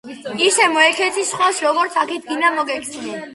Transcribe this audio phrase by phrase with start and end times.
[0.45, 3.23] ისე მოექეცი სხვას როგორც აქეთ გინდა მოგექცნენ